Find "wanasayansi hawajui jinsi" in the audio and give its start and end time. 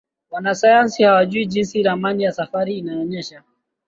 0.31-1.83